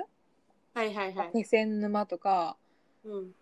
[0.74, 1.32] はいはいはい。
[1.34, 2.56] 気仙沼とか
[3.04, 3.36] うん。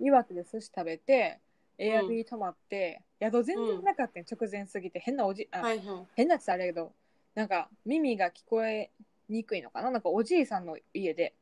[0.00, 1.38] 岩手で寿司食べて
[1.78, 4.22] エアビー泊まって、宿全然なかったん。
[4.22, 4.98] 直前すぎて。
[4.98, 6.06] 変なおじあ、はいはい。
[6.14, 6.92] 変なってあれやけど
[7.34, 8.90] なんか耳が聞こえ
[9.28, 9.90] にくいのかな？
[9.90, 11.34] なんかおじいさんの家で。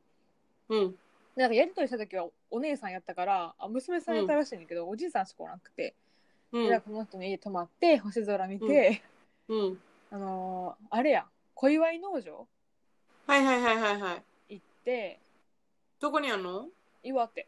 [0.67, 0.95] うん
[1.35, 5.95] なんかやりとりした時はお姉さんやったからあ娘さんやったらしいんだけど、おじいさんしかおらなくて、
[6.51, 6.67] うん。
[6.67, 9.01] じゃあこの人の家泊まって星空見て、
[9.49, 9.79] うん。
[10.11, 12.47] あのーあれや小祝農場
[13.27, 14.13] はいはいはいはいは
[14.49, 14.55] い。
[14.55, 15.19] 行って
[15.99, 16.67] どこにあんの？
[17.03, 17.47] 岩手。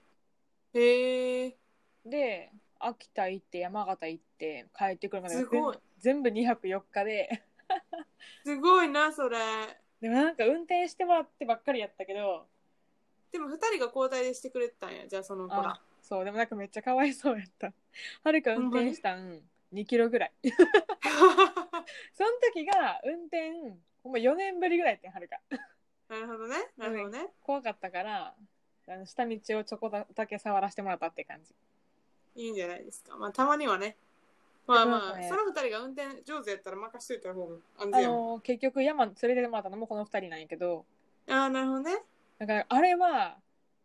[0.73, 1.56] へえ。
[2.06, 5.78] で秋田行って山形行って帰ってくるまですごい。
[6.00, 7.41] 全部2泊4日で。
[8.43, 9.38] すごいなそれ。
[10.02, 12.45] でもなんか運転してもらってばっかりやったけど
[13.32, 15.08] でも二人が交代でしてくれてたんや。
[15.08, 15.70] じゃあその子ら。
[15.72, 16.26] あそう。
[16.26, 17.74] でもなんかめっちゃかわいそうやった。
[18.24, 19.42] はるか運転したん
[19.74, 20.32] 2キロぐらい。
[22.13, 23.52] その時が運転
[24.04, 25.40] ほんま4年ぶりぐらいやってんはるか。
[26.10, 26.56] なるほどね。
[26.78, 27.28] なるほどね。
[27.44, 28.34] 怖かったから
[28.88, 31.54] あの下道をちょこだけ触らせてもらったって感じ。
[32.36, 33.18] いいんじゃないですか。
[33.18, 33.98] まあたまにはね。
[34.68, 38.28] まあまあ、ねその二人が運転上手やったら任しといた方が安あ全やもん。
[38.36, 40.86] の結局山連れてもらったのもこの2人なんやけど。
[41.30, 42.04] ああなるほどね
[42.39, 43.38] だからあれは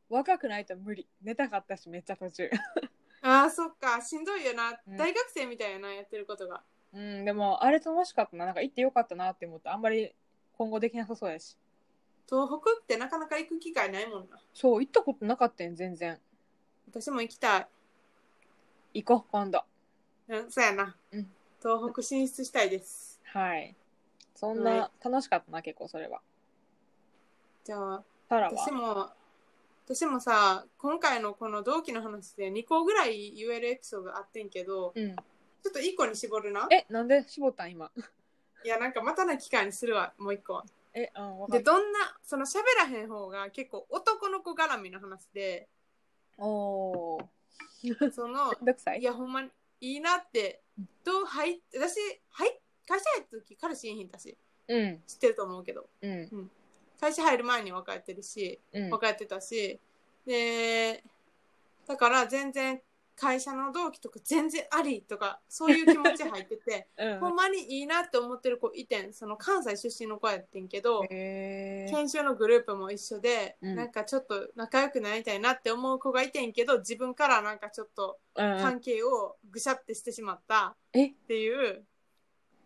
[0.08, 1.06] 若くないと無理。
[1.22, 2.50] 寝たかったしめっちゃ途中。
[3.22, 4.02] ああそっか。
[4.02, 4.96] しんどいよな、うん。
[4.96, 6.62] 大学生みたいやなやってることが。
[6.92, 8.44] うんでもあれ楽しかったな。
[8.44, 9.72] なんか行ってよかったなって思った。
[9.72, 10.14] あんまり
[10.58, 11.56] 今後できなさそうやし。
[12.28, 14.38] 東北ってなかなか行く機会ないもんな。
[14.52, 16.20] そう行ったことなかったん全然。
[16.88, 17.68] 私も行きたい。
[19.02, 19.64] 行こう今度。
[20.28, 21.30] うんそうやな、うん。
[21.60, 23.20] 東北進出したいです。
[23.24, 23.74] はい。
[24.34, 26.20] そんはな楽しかったな結構それは。
[27.64, 28.52] じゃあタラは。
[28.52, 29.10] 私も
[29.84, 35.14] 私もさ今回のこの同期の話で2個ぐらい言えるエピソードあってんけどうん。
[35.14, 36.66] ちょっと1個に絞るな。
[36.72, 37.90] えなんで絞ったん今？
[38.64, 40.54] いやなんかまたの機会にするわもう1個。
[40.54, 40.64] は
[40.94, 45.68] えうんでどんなその喋らへん方が結構男の子絡みの話で
[46.36, 47.26] たおー。
[48.12, 49.00] そのめんどくさい？
[49.00, 50.62] いやほんまにいいなって
[51.04, 51.98] どう入っ私
[52.30, 54.36] はい会社入った時彼氏いひんだし
[54.68, 55.02] うん。
[55.06, 55.88] 知ってると思うけど。
[56.00, 56.50] うん
[57.02, 58.90] 会社入る前に別れてるしうん。
[58.90, 59.80] 別れてたし。
[60.24, 61.02] で
[61.88, 62.80] だから全然
[63.16, 67.18] 会社の同期とか全然ありとかそういう気持ち入ってて うん。
[67.18, 69.12] ほんまにいいなって思ってる子いてん。
[69.12, 73.74] その関西出身の子やってんけど研修のグループも一緒で、うん。
[73.74, 81.06] なんかちょっと仲良くなりたいなって思う子がいてんけど自分からなんかちょっと関係をぐしゃってしてしまったえ？
[81.08, 81.84] っていう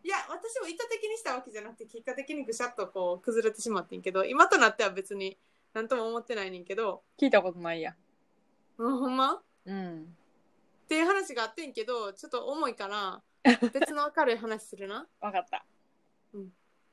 [0.07, 5.37] いや私も意図的にしたわけじゃなくて結果的にぐしゃっとこう崩れてしまってんけど今となっては別に
[5.75, 7.97] 何とも思ってないねんけど聞いたことないや。
[8.79, 9.35] うんほんま？
[9.35, 10.17] っうん。
[10.89, 13.21] ていう話があってんけどちょっと重いから
[13.75, 15.09] 別の明るい話するな。
[15.21, 15.65] 分かった。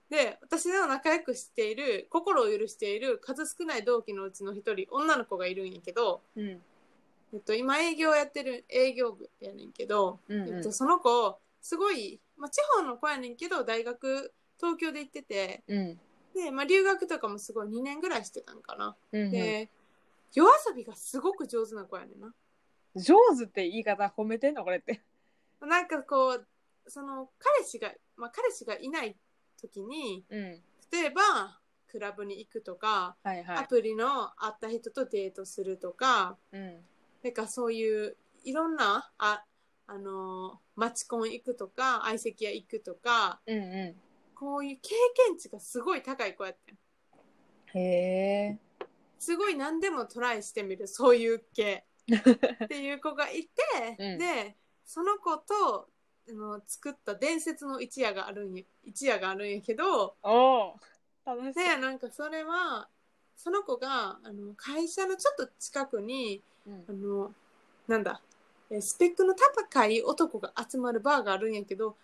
[0.10, 6.64] で私の仲良くしている心を許している数少ない同期のうちの一人女の子がいるんやけどうん。
[7.32, 10.58] えっと、今営業やってる営業部やねんけど、うんうん。
[10.58, 15.64] えっと、その子すごい、まあ、地方の子やねんけど大学東京で行ってて。
[15.68, 16.00] うん。
[16.34, 18.96] で、まあ、留学とかもすごい2年ぐらいしてたんかな。
[19.12, 19.32] うんうん。
[19.32, 19.70] で
[20.34, 22.34] 夜遊びがすごく上手な子やねんな。
[22.96, 25.02] 上手って言い方褒めてんのこれって。
[25.62, 26.48] なんかこう
[26.88, 29.16] その彼氏が、まあ、彼氏がいない
[29.62, 30.62] 時にうん。
[30.92, 33.58] 例えばクラブに行くとか、はいはい。
[33.58, 36.80] アプリの会った人とデートするとかうん。
[37.24, 39.44] なんかそういういろんなあ
[39.88, 43.96] あのマチコン行くとか相席屋行くとかうんう
[44.34, 44.90] こういう経
[45.28, 46.76] 験値がすごい高い子やってん。
[46.76, 46.78] ん
[47.80, 48.58] へえ。
[49.20, 51.86] すごい何でもトライしてみるそういう系。
[52.66, 54.18] っていう子がいて、 うん。
[54.18, 55.88] でその子と
[56.30, 60.80] あの作った伝説の一夜があるんや一夜があるんやけどおお
[61.26, 62.90] 楽しでなんかそれは
[63.36, 66.86] その子があの会社のちょっと近くにうん。
[66.88, 67.34] あの
[67.88, 68.33] なんだえ
[68.82, 71.96] スペックの高い男が集まるバーがあるんやけど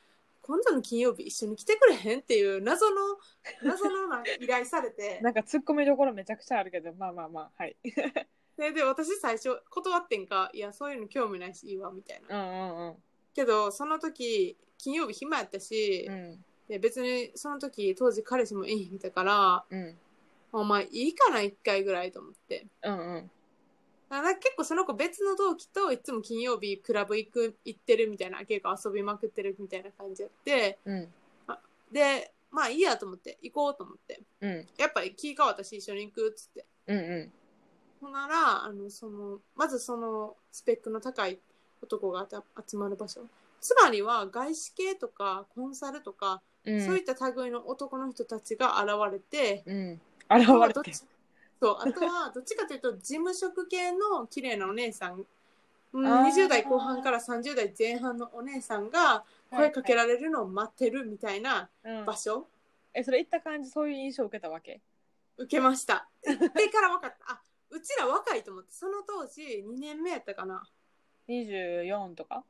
[0.50, 2.96] 今度の金曜日一緒に来てくれへんっていう謎の
[3.64, 5.20] 謎のなんか依頼されて。
[5.22, 7.78] なんか突っ込みどころめちゃくちゃあるけどまあまあまあはい。
[8.58, 12.44] でで私最初断ってんかいやそういうの興味ないしいいわみたいな。
[12.44, 13.04] うんうんうん。
[13.36, 16.46] けどその時金曜日暇やったし、うん。
[16.68, 20.00] で別にその時当時彼氏もいい人だからうん。
[20.52, 22.66] お前いいかな1回ぐらいと思って。
[22.84, 23.32] うんうん
[24.10, 30.80] だから結構その子別の同期といつも金曜日クラブ行く行ってるみたいな結構遊びまくってるみたいな感じやって。
[30.86, 31.08] うん。
[31.91, 34.22] でまあいいやと思って行こうと思って。
[34.41, 34.67] うん。
[34.78, 36.65] やっぱり気変わったし一緒に行くっつって。
[36.88, 37.32] うんうん。
[38.02, 41.38] ほんならあのそのまずそのスペックの高い
[41.84, 42.28] 男が
[42.67, 43.22] 集まる場所。
[43.62, 46.84] つまりは外資系とかコンサルとか、うん。
[46.84, 50.02] そういった類の男の人たちが現れて、うん。
[50.30, 50.91] あ現れて
[51.62, 55.26] そうあとはどっちかというと事務職系の綺麗なお姉さん。
[55.93, 56.28] うんあー。
[56.30, 62.06] 20代後半から30代前半のお姉さんが声かけられるのを待ってるみたいなうん。
[62.06, 62.48] 場所、
[62.93, 64.82] えそれ行った感じそういう印象を受けたわけ？
[65.38, 66.08] 受けました。
[66.26, 67.34] 行ってから分かった。
[67.34, 67.41] あ
[67.72, 70.63] うちら若いと思ってその当時2年目やったかな。
[71.28, 72.43] 24とか？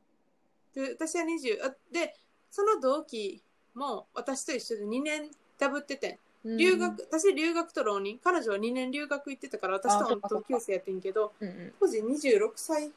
[0.74, 2.14] で私は20あで
[2.50, 3.42] その同期
[3.74, 8.18] も私と一緒で2年ダブってて留学、私留学と浪人。
[8.18, 10.46] 彼女は2年留学行ってたから私とあそっかそっか。
[10.48, 11.72] 同級生やってんけどうんうん。
[11.78, 12.90] 当時26歳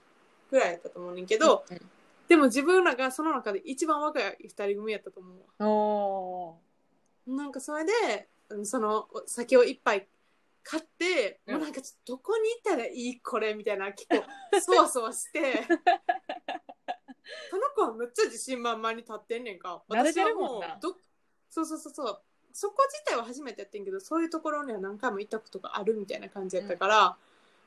[0.50, 1.82] ぐらいやったと思うねんけど、うん
[2.26, 6.58] でも自分らがその中で一番若い2人組やったと思
[7.28, 10.08] うなんかそれでうんそのお酒を一杯
[10.64, 11.56] 買って、うん。
[11.56, 14.24] もうなんかちょっとどこに行ったらいいこれみたいな結構
[14.62, 15.68] そわそわして。
[17.52, 19.84] その子はめっちゃ自信満々に立ってんねんか。
[19.88, 20.96] 私はもうど
[21.50, 22.22] そうそうそうそう
[22.54, 27.18] そこ自体は初めてやってんけどそういうところには何回も行ったことがあるみたいな感じやったから、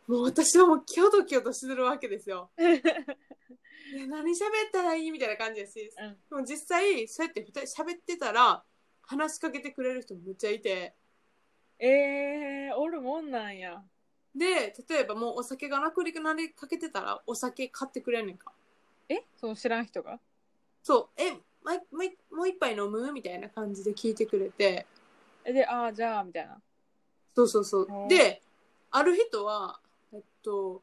[0.06, 2.50] もう私はもうキョドキョドしてるわけですよ。
[2.56, 2.78] ー
[3.96, 4.34] いや何喋
[4.68, 6.18] ったらいいみたいな感じやし、うん。
[6.28, 8.62] でも実際そうやって2人喋ってたら
[9.02, 10.94] 話しかけてくれる人もめっちゃいて。
[11.78, 13.82] えー、おるもんなんや。
[14.34, 18.52] で例えばもうお酒がなくなりかけてたらお酒買ってくれんねんか。
[19.08, 19.24] え？
[19.36, 20.20] その知らん人が？
[20.82, 21.20] そう。
[21.20, 21.32] え
[21.66, 23.10] もう一もう一もう一杯飲む？
[23.12, 24.86] みたいな感じで聞いてくれて。
[25.44, 26.60] えでああじゃあみたいな。
[27.34, 27.88] そうそうそう。
[28.08, 28.42] で
[28.90, 29.80] ある人は
[30.12, 30.82] えっと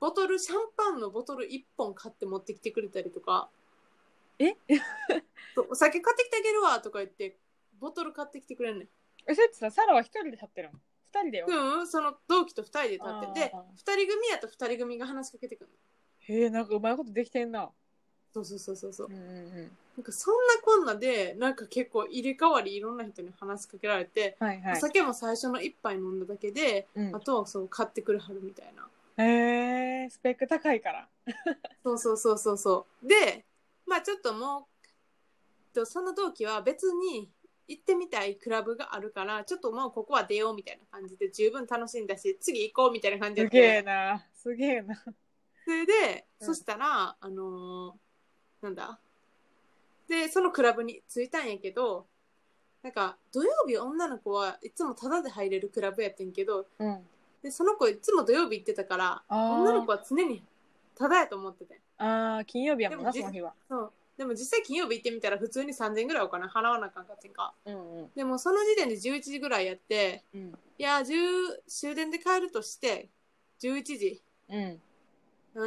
[0.00, 3.48] ボトルシャンパンのボトル1本買って持ってきてくれたりとか。
[4.38, 4.56] え？
[5.54, 7.36] そうお酒買ってきてあげるわとか言って
[7.78, 8.88] ボトル買ってきてくれんねん。
[9.28, 10.78] えそれってさサラは一人で立ってるの？
[11.14, 13.60] 二人でよ、うん、その同期と2人で立っててあー。
[13.60, 16.34] 2人組やと2人組が話しかけてくるの。
[16.34, 17.70] へえなんかうまいことできてんな
[18.32, 19.06] そうそうそうそうそう。
[19.08, 24.72] うんうんなんかそんなこんなでなんか結構入れ替わりいろんな人に話しかけられて、はいはい。
[24.72, 27.14] お酒も最初の1杯飲んだだけで、うん。
[27.14, 28.88] あとはそう買ってくれはるみたいな。
[29.22, 31.08] へえスペック高いから。
[31.84, 33.06] そうそうそうそうそう。
[33.06, 33.44] で
[33.86, 37.30] まあちょっともうとその同期は別に
[37.68, 43.48] 行ってみたいクラブがあるからちょっともうここは出ようみたいな感じで十分楽しんだし次行こうみたいな感じで。
[43.48, 44.26] すげえな。
[44.34, 44.96] すげえな。
[45.64, 46.46] それで、うん。
[46.46, 48.11] そしたらあのー
[48.62, 48.98] なんだ？
[50.08, 52.06] でそのクラブに着いたんやけど
[52.82, 56.98] なんか土曜日女の子はいつもタダで入れるクラブやってんけどうん。
[57.42, 60.42] でその子いつも土曜日行ってたから女の子は常に
[60.96, 61.80] タダやと思ってて。
[61.98, 63.54] あー金曜日やもんなその日は。
[63.68, 63.92] そう。
[64.16, 67.54] でも実際金曜日行ってみたら普通に3000円ぐらいお金払わなあかんかってんか。
[67.64, 68.10] うんうん。
[68.14, 70.40] でもその時点で11時ぐらいやってうん。
[70.78, 73.08] いや10終電で帰るとして
[73.60, 74.22] 11時。
[74.50, 74.80] うん。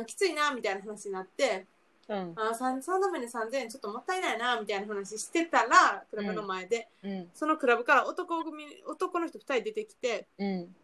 [0.01, 1.65] あきついなみたいな話になって
[2.07, 2.33] うん。
[2.35, 7.29] あさんそのために3000円ちょっともったいないなみたいな話してたらクラブの前で、うん。
[7.33, 10.75] そのクラブから男組男の人2人出てきてうん。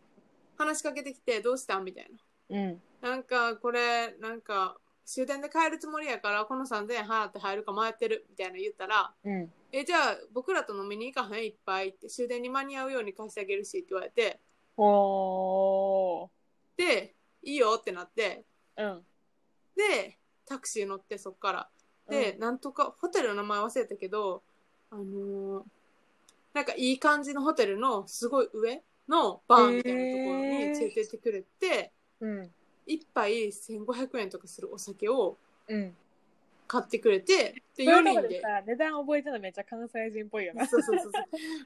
[0.57, 2.07] 話しかけてきてどうしたんみたい
[2.49, 2.57] な。
[2.57, 2.81] うん。
[3.01, 9.51] なんかこれなんか終電で帰るつもりやからこの3000円払って入るか迷ってるみたいな言ったらうん。
[9.71, 11.45] えじゃあ僕らと飲みに行かへん？
[11.45, 14.39] いっぱいって終電に間に合うように貸してあげるしって言われて
[14.77, 16.29] おー。
[16.77, 18.43] でいいよってなって
[18.77, 19.05] うん。
[19.75, 20.17] で
[20.51, 21.69] タクシー乗ってそっから
[22.09, 24.43] で、なんとかホテルの名前忘れたけど
[24.89, 25.63] あのー
[26.53, 32.49] なんかいい感じのホテルのすごい上のバーみたいなところに連れてってくれて、うん。
[32.85, 35.37] 一杯1500円とかするお酒を
[35.67, 35.95] うん。
[36.67, 40.65] 買ってくれてで4そういうとこ人ででさ、値段覚えてるのめっちゃ関西人っぽいよな。
[40.67, 41.23] そうそうそうそう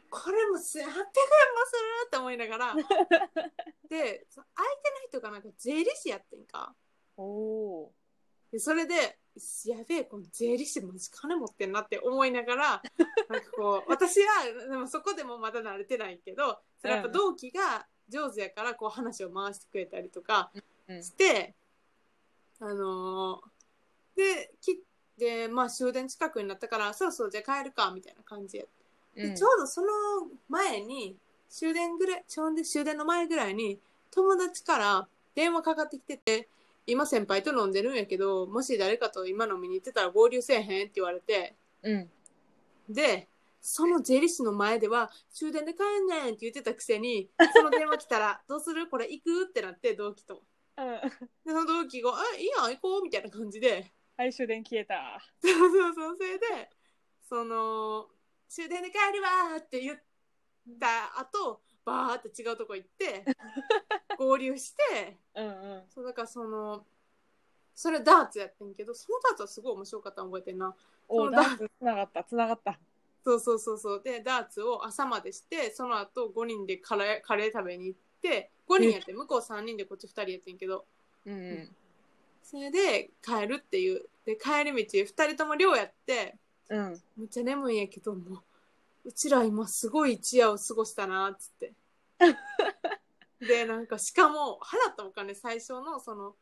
[0.09, 0.89] これも1800円もする
[2.07, 2.75] って思いながら
[3.87, 6.75] でその相手の人がなんか税理士やってんか
[7.17, 7.89] おー。
[8.55, 9.17] でそれで
[9.65, 12.83] やべえこの税理士マジ金持ってんなって思いながら
[13.27, 20.51] なんかこう私はでもそこでもまだ慣れてないけどそれやっぱ同期が上手やからこう話を回してくれたりとか
[20.87, 21.03] うん。
[21.03, 21.53] して、
[22.61, 23.55] あのー
[24.15, 24.75] で切っ
[25.19, 28.63] てまあ終電近くになったからそろそろじゃあ帰るかみたいな感じや。
[29.13, 29.87] でちょうどその
[30.47, 31.17] 前に
[31.49, 33.77] 終電ぐらいちょうど終電の前ぐらいに
[34.11, 36.47] 友達から電話かかってきてて
[36.87, 42.09] 今先輩と飲んでるんやけどもし誰かと今飲みに行ってたら合流せえへんって言われてうん。
[42.89, 43.27] で
[43.61, 48.87] その税理士の前では終電で帰んねんって言ってたくせにその電話来たらどうする？
[48.87, 49.43] これ行く？
[49.45, 50.43] ってなって同期と
[50.77, 50.85] うん。
[50.85, 51.11] で
[51.47, 55.19] その同期が「あいいやん行こう」みたいな感じではい、終電消えた。
[55.41, 56.69] そうそうそうそれで
[57.27, 58.07] その
[58.47, 59.97] 終電で帰るわーって言っ
[60.79, 63.23] た後バーって違うとこ行って
[64.17, 65.83] 合流してうんうん。
[65.89, 66.85] そうだからその
[67.73, 70.73] それダーツやってんけどそのダーツはすごい面白かったの覚えてんな
[71.07, 72.79] おー、そのダンスつながった、つながった。
[73.23, 80.85] そうそうそうそうでダーツを朝までしてその後5人でカレーカレー食べに行って5人やって向こう3人でこっち2人やってんけど
[81.25, 81.75] うんうん。
[82.43, 86.37] それで帰るっていうで帰り道2人とも寮やって
[86.69, 87.01] うん。
[87.17, 88.43] めっちゃ眠いんやけどもう
[89.05, 91.73] うちら今すごい一夜を過ごしたなっつって
[93.39, 96.35] でなんかしかも払ったお金最初のその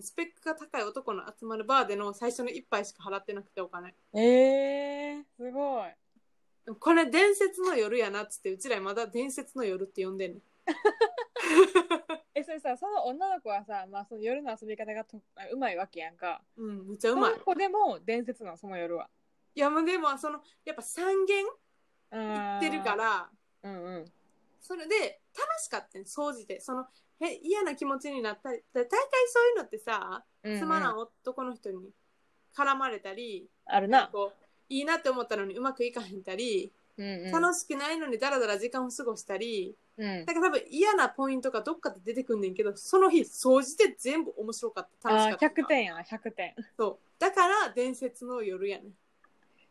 [0.00, 5.94] スペックが高い男の集まるバーでの最初の一杯しか払ってなくてお金えー、すごい。
[6.78, 10.42] これ伝説の夜やなっつってうちらまだ伝説の夜って呼んでんねん
[12.34, 16.42] え、それさ、その女の子はさ、まあ、その夜の遊び方がとうまいわけやんか。
[16.56, 19.08] うんめっちゃうまいその子でも伝説なの、その夜は。
[19.54, 21.44] いやもうでもそのやっぱ3軒
[22.10, 22.96] 行ってるか。
[22.96, 23.28] ら
[23.62, 24.12] うんうん。
[24.60, 26.86] それで楽しかったん掃除でその
[27.20, 28.98] へ嫌な気持ちになったりだ大体
[29.28, 31.90] そういうのってさうんうんつまらん男の人に
[32.56, 34.08] 絡まれたり、あるな。
[34.08, 37.30] こういいなって思ったのにうまくいかへんたり、うんうん。
[37.30, 40.34] 楽しくないのにダラダラ時間を過ごしたりうんだ。
[40.34, 46.54] から多分嫌なポイントがどっかで出てくんねんけどその日総じて全部面白かった楽しかった100点やな、100点。
[46.76, 48.92] そうだから伝説の夜やねん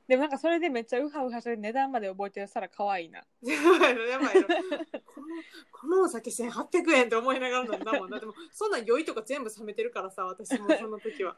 [0.07, 3.19] でもなんかそれでめっちゃウハウハして値段まで覚えてるさら可愛いな。
[3.43, 4.47] やばいのやばいの
[5.05, 5.27] この
[5.71, 11.37] このお酒1800円って思いながら飲んだもんだってもうそんなん酔いとか全部冷めてるからさ私もその時は。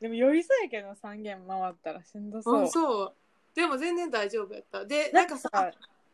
[0.00, 2.60] でも酔いそうやけど3軒回ったらしんどそう。
[2.60, 3.14] うんそう。
[3.54, 4.84] でも全然大丈夫やった。
[4.84, 5.70] でなんんかささ、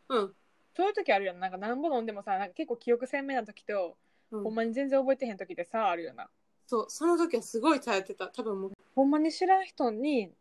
[0.09, 0.35] うん、
[0.79, 1.41] そういう時あるよな。
[1.41, 3.97] なんか何本飲んでもさ、なんか結構記憶鮮明な時と、
[4.31, 4.43] うん。
[4.45, 6.29] ほんまに全然覚えてへん時でさ、あるよな。
[6.67, 8.29] そうその時はすごい耐えてた。
[8.29, 8.73] 多分もう。
[8.95, 10.33] ほんまに知らん人に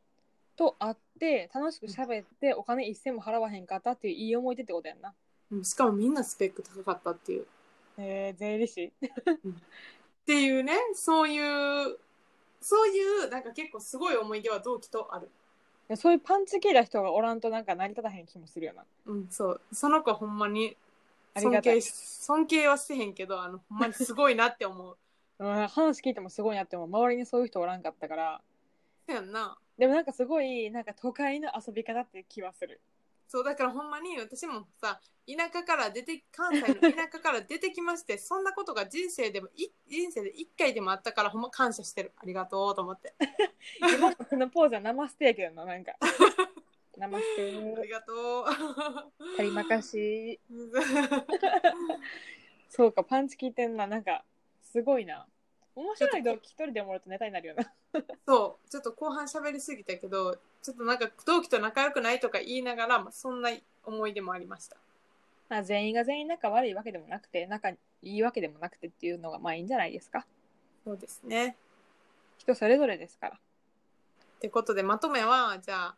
[0.56, 5.14] と会って楽しく喋ってお金一銭も払わへんかったっていういい思い出ってことやんな。
[5.52, 5.66] うん。
[5.66, 7.46] しかもみんなスペック高かったっていう。
[7.98, 8.86] えー、税理士。
[8.86, 8.92] っ
[10.26, 11.98] ていうねそういう
[12.60, 15.30] そういうなんか結構すごい思い出は同期とある。
[15.90, 18.84] いやそういうパンチ系な人がおらんとなんか成り立たへん気もするよな。
[19.06, 19.62] うんそう。
[19.72, 20.76] その子はほんまに
[21.34, 21.82] ありがたい。
[21.82, 24.98] 尊敬し尊敬はしてへんけどあのほんまにすごいなって思う。
[25.40, 28.42] うん、話聞いてもすごいなっても周りにそういう人おらんかったから。
[29.08, 32.82] そうやんなでもなんかすごいなんか都会の遊び方って気はする。
[33.28, 43.14] そうだからほんまに私もさ田舎から出て関西の田舎から出てきましてそんなことが人生でもい人生で一回でもあったからほんま感謝してるありがとうと思って
[43.82, 45.94] 今ののポーズはナマステやけどな、なんか。
[46.98, 47.52] ナマスあテ
[47.84, 47.90] り。
[47.90, 48.46] がとう
[49.36, 50.40] タリマカシ。
[52.70, 53.88] そうか、パンチ効いてんな。
[53.88, 54.24] なんか、
[54.64, 55.28] すごいな。
[55.78, 57.64] 面白い動機一人でもらうとネタになるよな。
[58.26, 63.52] そうちょっと後半喋りすぎたけどちょっとなんか同期と仲良くないとか言いながら、まあ、そんな
[63.86, 64.76] 思い出もありました
[65.50, 70.26] まあ、全員が全員仲悪いわけでもなくて、仲いいわけでもなくてっていうのがまあいいんじゃないですか。
[70.84, 71.56] そうですね
[72.38, 73.36] 人それぞれですから。
[73.36, 75.96] ってことでまとめはじゃあ